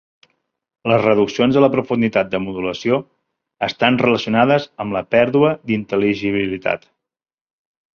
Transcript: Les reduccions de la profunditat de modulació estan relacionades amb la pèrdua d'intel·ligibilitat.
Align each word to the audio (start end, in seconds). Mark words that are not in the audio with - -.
Les 0.91 1.03
reduccions 1.03 1.59
de 1.59 1.63
la 1.63 1.69
profunditat 1.75 2.33
de 2.33 2.41
modulació 2.47 2.99
estan 3.71 4.03
relacionades 4.07 4.69
amb 4.87 5.01
la 5.01 5.07
pèrdua 5.17 5.57
d'intel·ligibilitat. 5.71 6.95